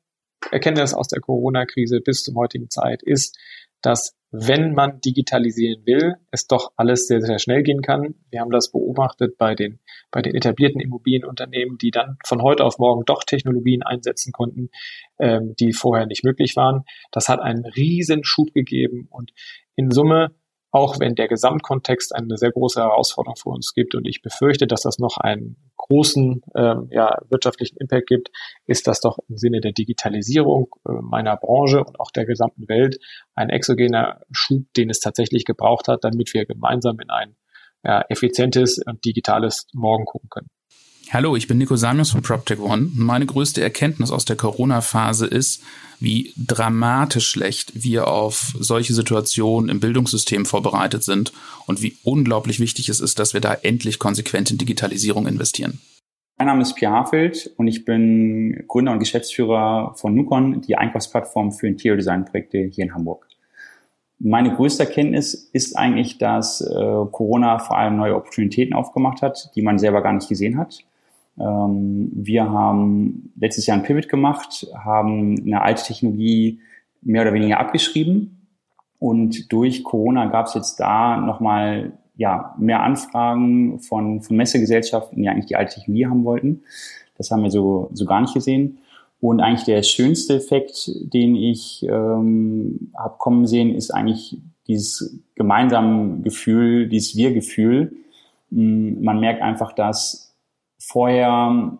Erkenntnis 0.50 0.94
aus 0.94 1.06
der 1.06 1.20
Corona-Krise 1.20 2.00
bis 2.00 2.24
zum 2.24 2.34
heutigen 2.34 2.70
Zeit 2.70 3.00
ist, 3.04 3.38
dass 3.82 4.16
wenn 4.32 4.74
man 4.74 5.00
digitalisieren 5.00 5.86
will, 5.86 6.14
es 6.32 6.48
doch 6.48 6.72
alles 6.76 7.06
sehr, 7.06 7.20
sehr 7.20 7.38
schnell 7.38 7.62
gehen 7.62 7.82
kann. 7.82 8.16
Wir 8.30 8.40
haben 8.40 8.50
das 8.50 8.72
beobachtet 8.72 9.38
bei 9.38 9.54
den, 9.54 9.78
bei 10.10 10.22
den 10.22 10.34
etablierten 10.34 10.80
Immobilienunternehmen, 10.80 11.78
die 11.78 11.92
dann 11.92 12.16
von 12.26 12.42
heute 12.42 12.64
auf 12.64 12.78
morgen 12.78 13.04
doch 13.04 13.22
Technologien 13.22 13.84
einsetzen 13.84 14.32
konnten, 14.32 14.70
ähm, 15.20 15.54
die 15.60 15.72
vorher 15.72 16.06
nicht 16.06 16.24
möglich 16.24 16.56
waren. 16.56 16.82
Das 17.12 17.28
hat 17.28 17.38
einen 17.38 17.64
riesen 17.64 18.24
Schub 18.24 18.52
gegeben 18.54 19.06
und 19.08 19.30
in 19.76 19.92
Summe 19.92 20.34
auch 20.72 21.00
wenn 21.00 21.14
der 21.14 21.28
Gesamtkontext 21.28 22.14
eine 22.14 22.36
sehr 22.36 22.52
große 22.52 22.80
Herausforderung 22.80 23.36
für 23.36 23.50
uns 23.50 23.74
gibt 23.74 23.94
und 23.94 24.06
ich 24.06 24.22
befürchte, 24.22 24.66
dass 24.66 24.82
das 24.82 24.98
noch 24.98 25.16
einen 25.16 25.56
großen 25.76 26.42
ähm, 26.54 26.88
ja, 26.90 27.18
wirtschaftlichen 27.28 27.76
Impact 27.78 28.06
gibt, 28.06 28.30
ist 28.66 28.86
das 28.86 29.00
doch 29.00 29.18
im 29.28 29.36
Sinne 29.36 29.60
der 29.60 29.72
Digitalisierung 29.72 30.68
äh, 30.88 30.92
meiner 31.02 31.36
Branche 31.36 31.82
und 31.84 31.98
auch 31.98 32.10
der 32.10 32.24
gesamten 32.24 32.68
Welt 32.68 32.98
ein 33.34 33.50
exogener 33.50 34.20
Schub, 34.30 34.64
den 34.76 34.90
es 34.90 35.00
tatsächlich 35.00 35.44
gebraucht 35.44 35.88
hat, 35.88 36.04
damit 36.04 36.32
wir 36.34 36.46
gemeinsam 36.46 37.00
in 37.00 37.10
ein 37.10 37.36
ja, 37.82 38.04
effizientes 38.08 38.80
und 38.86 39.04
digitales 39.04 39.66
Morgen 39.72 40.04
gucken 40.04 40.28
können. 40.28 40.50
Hallo, 41.12 41.34
ich 41.34 41.48
bin 41.48 41.58
Nico 41.58 41.74
Samius 41.74 42.12
von 42.12 42.22
PropTech 42.22 42.60
One. 42.60 42.88
Meine 42.94 43.26
größte 43.26 43.60
Erkenntnis 43.60 44.12
aus 44.12 44.24
der 44.26 44.36
Corona-Phase 44.36 45.26
ist, 45.26 45.60
wie 45.98 46.32
dramatisch 46.36 47.26
schlecht 47.26 47.72
wir 47.82 48.06
auf 48.06 48.54
solche 48.60 48.94
Situationen 48.94 49.70
im 49.70 49.80
Bildungssystem 49.80 50.46
vorbereitet 50.46 51.02
sind 51.02 51.32
und 51.66 51.82
wie 51.82 51.96
unglaublich 52.04 52.60
wichtig 52.60 52.88
es 52.88 53.00
ist, 53.00 53.18
dass 53.18 53.34
wir 53.34 53.40
da 53.40 53.54
endlich 53.54 53.98
konsequent 53.98 54.52
in 54.52 54.58
Digitalisierung 54.58 55.26
investieren. 55.26 55.80
Mein 56.38 56.46
Name 56.46 56.62
ist 56.62 56.76
Pierre 56.76 56.94
Hafeld 56.94 57.50
und 57.56 57.66
ich 57.66 57.84
bin 57.84 58.62
Gründer 58.68 58.92
und 58.92 59.00
Geschäftsführer 59.00 59.94
von 59.96 60.14
Nukon, 60.14 60.60
die 60.60 60.76
Einkaufsplattform 60.76 61.50
für 61.50 61.66
Interior 61.66 61.96
Design 61.96 62.24
Projekte 62.24 62.58
hier 62.58 62.84
in 62.84 62.94
Hamburg. 62.94 63.26
Meine 64.20 64.54
größte 64.54 64.84
Erkenntnis 64.84 65.34
ist 65.34 65.76
eigentlich, 65.76 66.18
dass 66.18 66.60
äh, 66.60 66.74
Corona 67.10 67.58
vor 67.58 67.76
allem 67.76 67.96
neue 67.96 68.14
Opportunitäten 68.14 68.74
aufgemacht 68.74 69.22
hat, 69.22 69.50
die 69.56 69.62
man 69.62 69.80
selber 69.80 70.02
gar 70.02 70.12
nicht 70.12 70.28
gesehen 70.28 70.56
hat. 70.56 70.84
Ähm, 71.38 72.10
wir 72.14 72.50
haben 72.50 73.32
letztes 73.38 73.66
Jahr 73.66 73.78
ein 73.78 73.82
Pivot 73.82 74.08
gemacht, 74.08 74.66
haben 74.74 75.36
eine 75.44 75.62
alte 75.62 75.84
Technologie 75.84 76.60
mehr 77.02 77.22
oder 77.22 77.32
weniger 77.32 77.58
abgeschrieben 77.60 78.40
und 79.00 79.50
durch 79.50 79.82
Corona 79.82 80.26
gab 80.26 80.46
es 80.46 80.54
jetzt 80.54 80.76
da 80.78 81.16
nochmal 81.16 81.92
ja, 82.16 82.54
mehr 82.58 82.82
Anfragen 82.82 83.80
von, 83.80 84.20
von 84.20 84.36
Messegesellschaften, 84.36 85.22
die 85.22 85.28
eigentlich 85.28 85.46
die 85.46 85.56
alte 85.56 85.74
Technologie 85.74 86.06
haben 86.06 86.24
wollten. 86.24 86.62
Das 87.16 87.30
haben 87.30 87.42
wir 87.42 87.50
so, 87.50 87.88
so 87.94 88.04
gar 88.04 88.20
nicht 88.20 88.34
gesehen. 88.34 88.78
Und 89.20 89.40
eigentlich 89.40 89.64
der 89.64 89.82
schönste 89.82 90.34
Effekt, 90.34 90.90
den 91.14 91.34
ich 91.34 91.82
ähm, 91.82 92.92
habe 92.94 93.16
kommen 93.18 93.46
sehen, 93.46 93.74
ist 93.74 93.90
eigentlich 93.90 94.38
dieses 94.66 95.18
gemeinsame 95.34 96.20
Gefühl, 96.20 96.86
dieses 96.88 97.16
Wir-Gefühl. 97.16 97.92
Man 98.50 99.20
merkt 99.20 99.40
einfach, 99.40 99.72
dass 99.72 100.29
vorher 100.80 101.78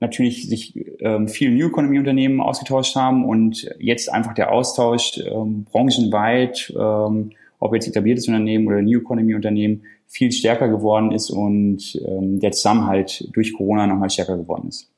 natürlich 0.00 0.48
sich 0.48 0.74
ähm, 1.00 1.28
viele 1.28 1.54
New 1.54 1.68
Economy 1.68 1.98
Unternehmen 1.98 2.40
ausgetauscht 2.40 2.94
haben 2.94 3.24
und 3.24 3.68
jetzt 3.78 4.12
einfach 4.12 4.34
der 4.34 4.52
Austausch 4.52 5.18
ähm, 5.18 5.64
branchenweit, 5.64 6.72
ähm, 6.78 7.32
ob 7.58 7.74
jetzt 7.74 7.88
etabliertes 7.88 8.28
Unternehmen 8.28 8.68
oder 8.68 8.80
New 8.80 9.00
Economy 9.00 9.34
Unternehmen, 9.34 9.82
viel 10.06 10.32
stärker 10.32 10.68
geworden 10.68 11.12
ist 11.12 11.30
und 11.30 12.00
ähm, 12.06 12.40
der 12.40 12.52
Zusammenhalt 12.52 13.28
durch 13.34 13.52
Corona 13.52 13.86
nochmal 13.86 14.08
stärker 14.08 14.38
geworden 14.38 14.68
ist. 14.68 14.90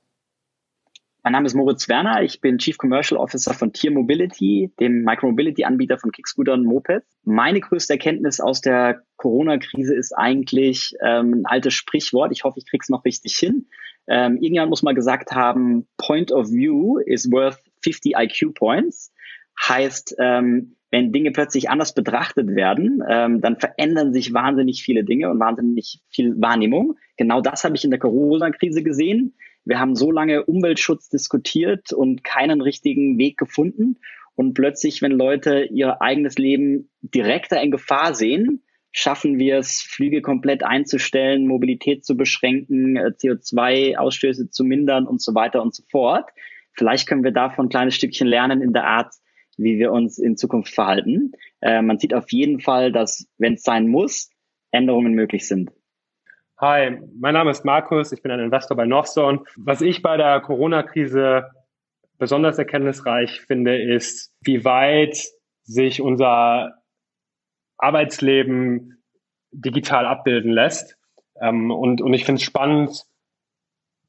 Mein 1.23 1.35
Name 1.35 1.47
ist 1.47 1.55
Moritz 1.55 1.87
Werner. 1.87 2.23
Ich 2.23 2.41
bin 2.41 2.57
Chief 2.57 2.79
Commercial 2.79 3.21
Officer 3.21 3.53
von 3.53 3.75
Tier 3.75 3.91
Mobility, 3.91 4.73
dem 4.81 5.03
Micromobility-Anbieter 5.03 5.99
von 5.99 6.13
Kickscootern 6.13 6.61
und 6.61 6.67
Mopeds. 6.67 7.07
Meine 7.25 7.61
größte 7.61 7.93
Erkenntnis 7.95 8.41
aus 8.41 8.63
der 8.63 9.03
Corona-Krise 9.17 9.95
ist 9.95 10.13
eigentlich 10.17 10.95
ähm, 11.05 11.43
ein 11.43 11.47
altes 11.47 11.75
Sprichwort. 11.75 12.33
Ich 12.33 12.45
hoffe, 12.45 12.59
ich 12.59 12.67
kriege 12.67 12.81
es 12.83 12.89
noch 12.89 13.05
richtig 13.05 13.37
hin. 13.37 13.67
Ähm, 14.09 14.37
irgendjemand 14.37 14.71
muss 14.71 14.83
mal 14.83 14.95
gesagt 14.95 15.33
haben, 15.33 15.87
Point 15.99 16.33
of 16.33 16.49
View 16.49 16.99
is 17.05 17.31
worth 17.31 17.59
50 17.83 18.15
IQ 18.17 18.55
Points. 18.55 19.13
Heißt, 19.69 20.17
ähm, 20.19 20.77
wenn 20.91 21.13
Dinge 21.13 21.33
plötzlich 21.33 21.69
anders 21.69 21.95
betrachtet 21.95 22.49
werden, 22.49 23.03
ähm, 23.09 23.43
dann 23.43 23.61
verändern 23.61 24.15
sich 24.15 24.33
wahnsinnig 24.33 24.83
viele 24.83 25.05
Dinge 25.05 25.31
und 25.31 25.39
wahnsinnig 25.39 26.01
viel 26.09 26.41
Wahrnehmung. 26.41 26.97
Genau 27.19 27.43
das 27.43 27.63
habe 27.63 27.77
ich 27.77 27.85
in 27.85 27.91
der 27.91 28.01
Corona-Krise 28.01 28.83
gesehen. 28.83 29.35
Wir 29.65 29.79
haben 29.79 29.95
so 29.95 30.11
lange 30.11 30.45
Umweltschutz 30.45 31.09
diskutiert 31.09 31.93
und 31.93 32.25
keinen 32.25 32.61
richtigen 32.61 33.19
Weg 33.19 33.37
gefunden. 33.37 33.99
Und 34.35 34.55
plötzlich, 34.55 35.03
wenn 35.03 35.13
Leute 35.13 35.69
ihr 35.71 36.01
eigenes 36.01 36.39
Leben 36.39 36.91
direkter 37.03 37.63
in 37.63 37.71
Gefahr 37.71 38.15
sehen, 38.15 38.63
schaffen 38.93 39.39
wir 39.39 39.59
es, 39.59 39.83
Flüge 39.83 40.23
komplett 40.23 40.63
einzustellen, 40.63 41.47
Mobilität 41.47 42.05
zu 42.05 42.17
beschränken, 42.17 42.97
äh, 42.97 43.13
CO2-Ausstöße 43.17 44.51
zu 44.51 44.65
mindern 44.65 45.07
und 45.07 45.23
so 45.23 45.35
weiter 45.35 45.63
und 45.63 45.75
so 45.75 45.83
fort. 45.91 46.31
Vielleicht 46.73 47.07
können 47.07 47.25
wir 47.25 47.33
davon 47.33 47.67
ein 47.67 47.69
kleines 47.71 47.95
Stückchen 47.95 48.27
lernen 48.27 48.63
in 48.63 48.73
der 48.73 48.87
Art, 48.87 49.15
wie 49.57 49.79
wir 49.79 49.93
uns 49.93 50.19
in 50.19 50.37
Zukunft 50.37 50.75
verhalten. 50.75 51.33
Äh, 51.61 51.83
man 51.83 51.99
sieht 51.99 52.15
auf 52.15 52.33
jeden 52.33 52.61
Fall, 52.61 52.93
dass, 52.93 53.29
wenn 53.39 53.55
es 53.55 53.63
sein 53.63 53.89
muss, 53.89 54.31
Änderungen 54.71 55.13
möglich 55.13 55.47
sind. 55.47 55.71
Hi, 56.61 56.99
mein 57.19 57.33
Name 57.33 57.53
ist 57.53 57.65
Markus, 57.65 58.13
ich 58.13 58.21
bin 58.21 58.31
ein 58.31 58.39
Investor 58.39 58.77
bei 58.77 58.85
Northzone. 58.85 59.45
Was 59.57 59.81
ich 59.81 60.03
bei 60.03 60.19
der 60.19 60.43
Corona-Krise 60.43 61.51
besonders 62.19 62.59
erkenntnisreich 62.59 63.41
finde, 63.41 63.83
ist, 63.83 64.37
wie 64.43 64.63
weit 64.63 65.17
sich 65.63 66.03
unser 66.03 66.75
Arbeitsleben 67.79 69.03
digital 69.53 70.05
abbilden 70.05 70.53
lässt. 70.53 70.99
Ähm, 71.41 71.71
und, 71.71 72.03
und 72.03 72.13
ich 72.13 72.27
finde 72.27 72.41
es 72.41 72.45
spannend, 72.45 73.07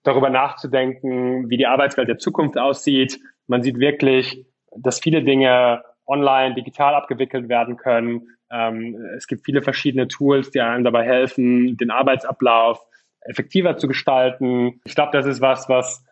darüber 0.04 0.30
nachzudenken, 0.30 1.50
wie 1.50 1.56
die 1.56 1.68
Arbeitswelt 1.68 2.10
der 2.10 2.18
Zukunft 2.18 2.58
aussieht. 2.58 3.18
Man 3.48 3.64
sieht 3.64 3.80
wirklich, 3.80 4.46
dass 4.76 5.00
viele 5.00 5.24
Dinge 5.24 5.86
online, 6.12 6.56
digital 6.56 6.94
abgewickelt 6.94 7.50
werden 7.50 7.78
können. 7.78 8.28
Ähm, 8.52 8.96
es 9.16 9.28
gibt 9.28 9.46
viele 9.46 9.62
verschiedene 9.62 10.08
Tools, 10.08 10.52
die 10.52 10.62
einem 10.62 10.84
dabei 10.84 11.06
helfen, 11.06 11.78
den 11.78 11.90
Arbeitsablauf 11.90 12.86
effektiver 13.22 13.78
zu 13.78 13.88
gestalten. 13.88 14.82
Ich 14.84 14.96
glaube, 14.96 15.12
das 15.14 15.26
ist 15.26 15.42
was, 15.42 15.70
was 15.70 16.04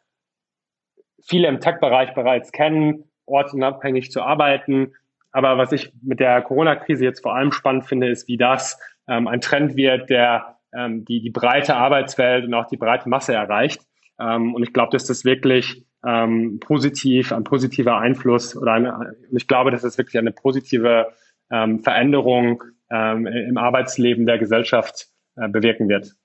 viele 1.21 1.47
im 1.47 1.59
Tech-Bereich 1.59 2.13
bereits 2.13 2.51
kennen, 2.51 3.03
ortsunabhängig 3.25 4.11
zu 4.11 4.21
arbeiten. 4.21 4.93
Aber 5.31 5.57
was 5.57 5.71
ich 5.71 5.91
mit 6.01 6.19
der 6.19 6.41
Corona-Krise 6.41 7.03
jetzt 7.03 7.21
vor 7.21 7.35
allem 7.35 7.51
spannend 7.51 7.85
finde, 7.85 8.09
ist, 8.09 8.27
wie 8.27 8.37
das 8.37 8.79
ähm, 9.07 9.27
ein 9.27 9.41
Trend 9.41 9.75
wird, 9.75 10.09
der 10.09 10.57
ähm, 10.73 11.05
die, 11.05 11.21
die 11.21 11.29
breite 11.29 11.75
Arbeitswelt 11.75 12.45
und 12.45 12.53
auch 12.53 12.67
die 12.67 12.77
breite 12.77 13.09
Masse 13.09 13.33
erreicht. 13.33 13.81
Ähm, 14.19 14.55
und 14.55 14.63
ich 14.63 14.73
glaube, 14.73 14.91
dass 14.91 15.05
das 15.05 15.25
wirklich 15.25 15.85
ähm, 16.05 16.59
positiv, 16.59 17.31
ein 17.31 17.43
positiver 17.43 17.97
Einfluss 17.97 18.55
oder 18.55 18.73
eine, 18.73 19.15
ich 19.31 19.47
glaube, 19.47 19.71
dass 19.71 19.83
es 19.83 19.97
wirklich 19.97 20.17
eine 20.17 20.31
positive 20.31 21.07
ähm, 21.51 21.79
Veränderung 21.79 22.63
ähm, 22.89 23.27
im 23.27 23.57
Arbeitsleben 23.57 24.25
der 24.25 24.37
Gesellschaft 24.37 25.07
äh, 25.35 25.47
bewirken 25.47 25.89
wird. 25.89 26.15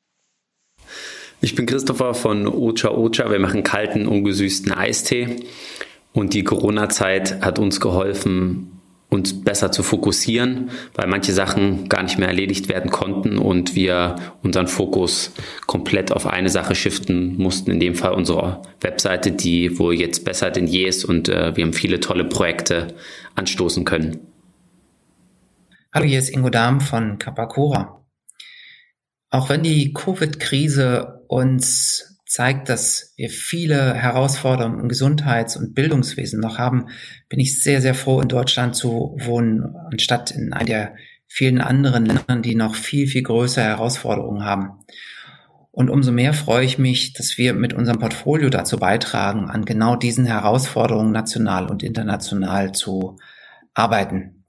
Ich 1.41 1.55
bin 1.55 1.67
Christopher 1.67 2.15
von 2.15 2.47
Ocha 2.47 2.91
Ocha. 2.91 3.31
Wir 3.31 3.39
machen 3.39 3.63
kalten, 3.63 4.07
ungesüßten 4.07 4.73
Eistee. 4.73 5.45
Und 6.13 6.33
die 6.33 6.45
Corona-Zeit 6.45 7.45
hat 7.45 7.59
uns 7.59 7.81
geholfen, 7.81 8.74
uns 9.15 9.43
besser 9.43 9.73
zu 9.73 9.83
fokussieren, 9.83 10.71
weil 10.95 11.07
manche 11.07 11.33
Sachen 11.33 11.89
gar 11.89 12.03
nicht 12.03 12.19
mehr 12.19 12.29
erledigt 12.29 12.69
werden 12.69 12.91
konnten 12.91 13.39
und 13.39 13.75
wir 13.75 14.17
unseren 14.43 14.69
Fokus 14.69 15.33
komplett 15.67 16.13
auf 16.13 16.27
eine 16.27 16.51
Sache 16.51 16.75
shiften 16.75 17.37
mussten, 17.37 17.71
in 17.71 17.81
dem 17.81 17.95
Fall 17.95 18.13
unsere 18.13 18.63
Webseite, 18.81 19.33
die 19.33 19.79
wohl 19.79 19.95
jetzt 19.95 20.25
besser 20.25 20.51
denn 20.51 20.67
je 20.67 20.87
ist 20.87 21.05
und 21.05 21.29
äh, 21.29 21.57
wir 21.57 21.65
haben 21.65 21.73
viele 21.73 22.01
tolle 22.01 22.25
Projekte 22.25 22.89
anstoßen 23.35 23.85
können. 23.85 24.19
Hallo, 25.93 26.07
hier 26.07 26.19
ist 26.19 26.31
Ingo 26.31 26.51
Dahm 26.51 26.81
von 26.81 27.19
Kapakura. 27.19 28.05
Auch 29.31 29.49
wenn 29.49 29.63
die 29.63 29.93
Covid-Krise 29.93 31.23
uns 31.29 32.14
zeigt, 32.27 32.69
dass 32.69 33.13
wir 33.17 33.29
viele 33.29 33.95
Herausforderungen 33.95 34.81
im 34.81 34.89
Gesundheits- 34.89 35.57
und 35.57 35.75
Bildungswesen 35.75 36.41
noch 36.41 36.59
haben, 36.59 36.87
bin 37.29 37.41
ich 37.41 37.63
sehr, 37.63 37.81
sehr 37.81 37.95
froh, 37.95 38.21
in 38.21 38.29
Deutschland 38.29 38.75
zu 38.75 39.17
wohnen, 39.21 39.77
anstatt 39.91 40.31
in 40.31 40.53
einer 40.53 40.65
der 40.65 40.95
vielen 41.27 41.61
anderen 41.61 42.07
Ländern, 42.07 42.43
die 42.43 42.55
noch 42.55 42.75
viel, 42.75 43.07
viel 43.07 43.23
größere 43.23 43.65
Herausforderungen 43.65 44.45
haben. 44.45 44.85
Und 45.71 45.91
umso 45.91 46.13
mehr 46.13 46.33
freue 46.33 46.65
ich 46.65 46.79
mich, 46.79 47.15
dass 47.15 47.37
wir 47.37 47.53
mit 47.53 47.75
unserem 47.75 47.99
Portfolio 47.99 48.49
dazu 48.49 48.79
beitragen, 48.79 49.51
an 49.51 49.65
genau 49.65 49.97
diesen 49.97 50.25
Herausforderungen 50.25 51.11
national 51.11 51.69
und 51.69 51.83
international 51.83 52.73
zu 52.73 53.19
arbeiten. 53.75 54.45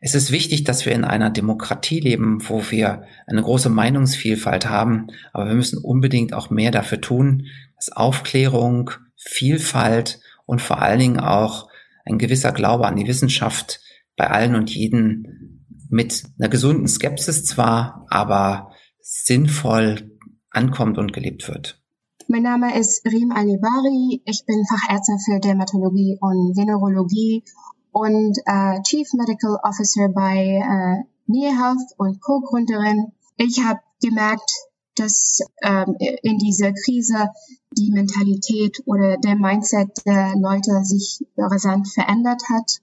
Es 0.00 0.14
ist 0.14 0.30
wichtig, 0.30 0.64
dass 0.64 0.86
wir 0.86 0.92
in 0.92 1.04
einer 1.04 1.30
Demokratie 1.30 2.00
leben, 2.00 2.38
wo 2.48 2.62
wir 2.70 3.02
eine 3.26 3.42
große 3.42 3.68
Meinungsvielfalt 3.68 4.68
haben, 4.68 5.08
aber 5.32 5.48
wir 5.48 5.54
müssen 5.54 5.78
unbedingt 5.78 6.34
auch 6.34 6.50
mehr 6.50 6.70
dafür 6.70 7.00
tun, 7.00 7.46
dass 7.76 7.90
Aufklärung, 7.90 8.90
Vielfalt 9.16 10.20
und 10.46 10.62
vor 10.62 10.80
allen 10.80 11.00
Dingen 11.00 11.20
auch 11.20 11.68
ein 12.04 12.18
gewisser 12.18 12.52
Glaube 12.52 12.86
an 12.86 12.96
die 12.96 13.06
Wissenschaft 13.08 13.80
bei 14.16 14.28
allen 14.30 14.54
und 14.54 14.70
jeden 14.70 15.64
mit 15.90 16.24
einer 16.38 16.48
gesunden 16.48 16.86
Skepsis 16.86 17.44
zwar, 17.44 18.06
aber 18.08 18.72
sinnvoll 19.00 20.16
ankommt 20.50 20.98
und 20.98 21.12
gelebt 21.12 21.48
wird. 21.48 21.80
Mein 22.28 22.42
Name 22.42 22.78
ist 22.78 23.04
Rim 23.06 23.32
Alibari. 23.32 24.22
Ich 24.26 24.44
bin 24.46 24.62
Fachärztin 24.68 25.18
für 25.18 25.40
Dermatologie 25.40 26.18
und 26.20 26.56
Venerologie 26.56 27.42
und 27.92 28.38
äh, 28.46 28.82
Chief 28.82 29.12
Medical 29.14 29.58
Officer 29.62 30.08
bei 30.08 30.36
äh, 30.36 31.04
Near 31.26 31.56
Health 31.56 31.92
und 31.96 32.20
Co-Gründerin. 32.20 33.12
Ich 33.36 33.62
habe 33.64 33.80
gemerkt, 34.02 34.50
dass 34.94 35.40
ähm, 35.62 35.96
in 36.22 36.38
dieser 36.38 36.72
Krise 36.72 37.28
die 37.76 37.90
Mentalität 37.90 38.82
oder 38.86 39.16
der 39.18 39.36
Mindset 39.36 39.90
der 40.06 40.34
Leute 40.36 40.84
sich 40.84 41.24
rasant 41.36 41.88
verändert 41.88 42.42
hat. 42.48 42.80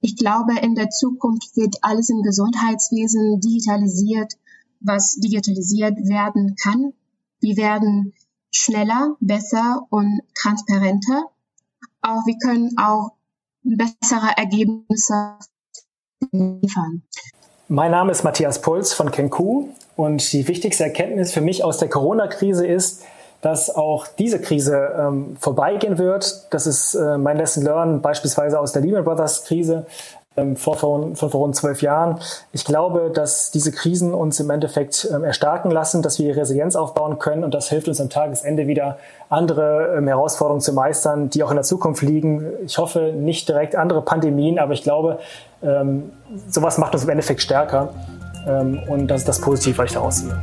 Ich 0.00 0.16
glaube, 0.16 0.58
in 0.58 0.74
der 0.74 0.90
Zukunft 0.90 1.56
wird 1.56 1.76
alles 1.82 2.08
im 2.08 2.22
Gesundheitswesen 2.22 3.40
digitalisiert, 3.40 4.34
was 4.80 5.16
digitalisiert 5.16 5.96
werden 6.08 6.54
kann. 6.56 6.92
Wir 7.40 7.56
werden 7.56 8.14
schneller, 8.50 9.16
besser 9.20 9.86
und 9.90 10.20
transparenter. 10.34 11.30
Aber 12.00 12.22
wir 12.26 12.38
können 12.38 12.76
auch 12.78 13.12
bessere 13.62 14.36
Ergebnisse 14.36 15.38
liefern. 16.32 17.02
Mein 17.68 17.92
Name 17.92 18.10
ist 18.10 18.24
Matthias 18.24 18.60
Puls 18.60 18.92
von 18.92 19.10
Kenku 19.10 19.68
und 19.96 20.32
die 20.32 20.48
wichtigste 20.48 20.84
Erkenntnis 20.84 21.32
für 21.32 21.40
mich 21.40 21.62
aus 21.62 21.78
der 21.78 21.88
Corona-Krise 21.88 22.66
ist, 22.66 23.04
dass 23.42 23.70
auch 23.70 24.06
diese 24.06 24.40
Krise 24.40 24.90
ähm, 24.98 25.36
vorbeigehen 25.38 25.96
wird. 25.96 26.46
Das 26.50 26.66
ist 26.66 26.94
äh, 26.94 27.16
mein 27.16 27.36
Lesson 27.36 27.64
Learned 27.64 28.02
beispielsweise 28.02 28.58
aus 28.58 28.72
der 28.72 28.82
Lehman 28.82 29.04
Brothers 29.04 29.44
Krise 29.44 29.86
vor, 30.56 30.76
vor, 30.76 31.14
vor, 31.14 31.30
vor 31.30 31.40
rund 31.40 31.56
zwölf 31.56 31.82
Jahren. 31.82 32.18
Ich 32.52 32.64
glaube, 32.64 33.10
dass 33.12 33.50
diese 33.50 33.72
Krisen 33.72 34.14
uns 34.14 34.40
im 34.40 34.50
Endeffekt 34.50 35.08
ähm, 35.12 35.24
erstarken 35.24 35.70
lassen, 35.70 36.02
dass 36.02 36.18
wir 36.18 36.36
Resilienz 36.36 36.76
aufbauen 36.76 37.18
können 37.18 37.44
und 37.44 37.54
das 37.54 37.68
hilft 37.68 37.88
uns 37.88 38.00
am 38.00 38.10
Tagesende 38.10 38.66
wieder 38.66 38.98
andere 39.28 39.94
ähm, 39.96 40.06
Herausforderungen 40.06 40.60
zu 40.60 40.72
meistern, 40.72 41.30
die 41.30 41.42
auch 41.42 41.50
in 41.50 41.56
der 41.56 41.64
Zukunft 41.64 42.02
liegen. 42.02 42.46
Ich 42.64 42.78
hoffe 42.78 43.12
nicht 43.12 43.48
direkt 43.48 43.76
andere 43.76 44.02
Pandemien, 44.02 44.58
aber 44.58 44.72
ich 44.72 44.82
glaube, 44.82 45.18
ähm, 45.62 46.10
sowas 46.48 46.78
macht 46.78 46.94
uns 46.94 47.04
im 47.04 47.10
Endeffekt 47.10 47.42
stärker 47.42 47.90
ähm, 48.46 48.80
und 48.88 49.08
das 49.08 49.20
ist 49.20 49.28
das 49.28 49.40
Positive, 49.40 49.78
was 49.78 49.86
ich 49.86 49.94
daraus 49.94 50.16
sehe. 50.18 50.36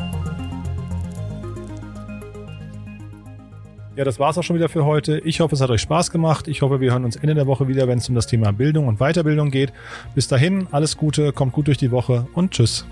Ja, 3.97 4.03
das 4.03 4.19
war's 4.19 4.37
auch 4.37 4.43
schon 4.43 4.55
wieder 4.55 4.69
für 4.69 4.85
heute. 4.85 5.17
Ich 5.25 5.39
hoffe, 5.39 5.55
es 5.55 5.61
hat 5.61 5.71
euch 5.71 5.81
Spaß 5.81 6.11
gemacht. 6.11 6.47
Ich 6.47 6.61
hoffe, 6.61 6.79
wir 6.79 6.91
hören 6.91 7.03
uns 7.03 7.15
Ende 7.15 7.33
der 7.33 7.47
Woche 7.47 7.67
wieder, 7.67 7.87
wenn 7.87 7.97
es 7.97 8.07
um 8.07 8.13
das 8.13 8.27
Thema 8.27 8.53
Bildung 8.53 8.87
und 8.87 8.99
Weiterbildung 8.99 9.49
geht. 9.49 9.73
Bis 10.13 10.27
dahin, 10.27 10.67
alles 10.69 10.97
Gute, 10.97 11.33
kommt 11.33 11.53
gut 11.53 11.65
durch 11.65 11.79
die 11.79 11.89
Woche 11.89 12.27
und 12.35 12.51
tschüss. 12.51 12.85